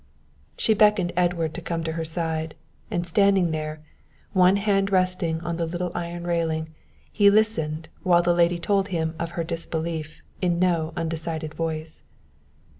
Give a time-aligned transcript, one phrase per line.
[0.57, 2.55] She beckoned Edward to come to her side,
[2.89, 3.81] and standing there,
[4.33, 6.69] one hand resting on the little iron railing,
[7.11, 12.01] he listened while the lady told him of her disbelief in no undecided voice.